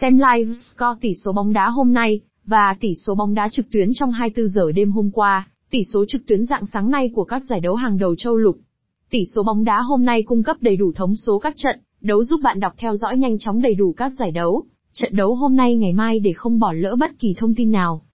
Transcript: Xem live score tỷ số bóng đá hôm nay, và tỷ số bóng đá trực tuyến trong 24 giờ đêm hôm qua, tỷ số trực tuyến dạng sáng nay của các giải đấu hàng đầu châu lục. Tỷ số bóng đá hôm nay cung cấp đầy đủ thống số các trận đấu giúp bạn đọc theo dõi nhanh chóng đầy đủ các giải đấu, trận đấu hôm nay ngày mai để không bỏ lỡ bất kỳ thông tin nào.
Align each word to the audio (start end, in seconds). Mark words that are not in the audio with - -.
Xem 0.00 0.18
live 0.18 0.52
score 0.54 0.98
tỷ 1.00 1.14
số 1.24 1.32
bóng 1.32 1.52
đá 1.52 1.68
hôm 1.68 1.92
nay, 1.92 2.20
và 2.44 2.76
tỷ 2.80 2.94
số 2.94 3.14
bóng 3.14 3.34
đá 3.34 3.48
trực 3.48 3.70
tuyến 3.70 3.90
trong 3.94 4.10
24 4.10 4.48
giờ 4.48 4.72
đêm 4.72 4.92
hôm 4.92 5.10
qua, 5.10 5.48
tỷ 5.70 5.84
số 5.84 6.04
trực 6.08 6.26
tuyến 6.26 6.46
dạng 6.46 6.66
sáng 6.72 6.90
nay 6.90 7.10
của 7.14 7.24
các 7.24 7.42
giải 7.44 7.60
đấu 7.60 7.74
hàng 7.74 7.98
đầu 7.98 8.14
châu 8.16 8.36
lục. 8.36 8.58
Tỷ 9.10 9.24
số 9.34 9.42
bóng 9.42 9.64
đá 9.64 9.80
hôm 9.80 10.04
nay 10.04 10.22
cung 10.22 10.42
cấp 10.42 10.56
đầy 10.60 10.76
đủ 10.76 10.92
thống 10.92 11.16
số 11.16 11.38
các 11.38 11.54
trận 11.56 11.80
đấu 12.00 12.24
giúp 12.24 12.40
bạn 12.42 12.60
đọc 12.60 12.72
theo 12.78 12.96
dõi 12.96 13.16
nhanh 13.16 13.38
chóng 13.38 13.62
đầy 13.62 13.74
đủ 13.74 13.94
các 13.96 14.12
giải 14.18 14.30
đấu, 14.30 14.64
trận 14.92 15.16
đấu 15.16 15.34
hôm 15.34 15.56
nay 15.56 15.76
ngày 15.76 15.92
mai 15.92 16.20
để 16.20 16.32
không 16.32 16.58
bỏ 16.58 16.72
lỡ 16.72 16.96
bất 17.00 17.10
kỳ 17.18 17.34
thông 17.38 17.54
tin 17.54 17.70
nào. 17.70 18.02